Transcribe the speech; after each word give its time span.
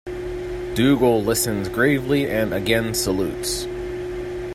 Dougal 0.73 1.21
listens 1.23 1.69
gravely 1.69 2.27
and 2.27 2.55
again 2.55 2.95
salutes. 2.95 3.67